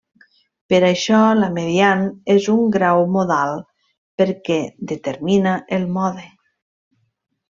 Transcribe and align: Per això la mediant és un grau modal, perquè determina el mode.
Per 0.73 0.77
això 0.85 1.17
la 1.41 1.49
mediant 1.57 1.99
és 2.35 2.47
un 2.53 2.63
grau 2.77 3.03
modal, 3.17 3.53
perquè 4.21 4.59
determina 4.93 5.53
el 5.79 5.87
mode. 5.99 6.25